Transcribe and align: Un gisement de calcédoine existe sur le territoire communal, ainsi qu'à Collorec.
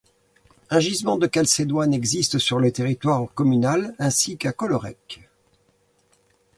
Un 0.71 0.79
gisement 0.79 1.19
de 1.19 1.27
calcédoine 1.27 1.93
existe 1.93 2.39
sur 2.39 2.57
le 2.57 2.71
territoire 2.71 3.31
communal, 3.35 3.93
ainsi 3.99 4.35
qu'à 4.35 4.51
Collorec. 4.51 5.29